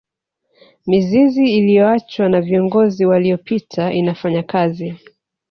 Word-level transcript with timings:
mizizi 0.87 1.45
iliyoachwa 1.53 2.29
na 2.29 2.41
viongozi 2.41 3.05
waliyopita 3.05 3.93
inafanya 3.93 4.43
kazi 4.43 4.95